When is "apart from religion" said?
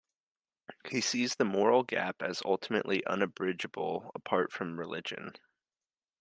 4.15-5.33